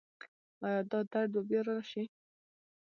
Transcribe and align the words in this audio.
ایا 0.65 0.81
دا 0.91 0.99
درد 1.11 1.29
به 1.33 1.41
بیا 1.47 1.61
راشي؟ 1.67 2.03